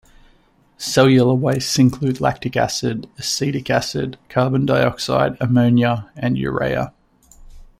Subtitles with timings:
[0.79, 6.91] Cellular wastes include lactic acid, acetic acid, carbon dioxide, ammonia, and urea.